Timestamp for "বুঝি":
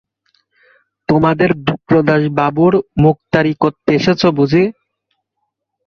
4.37-4.63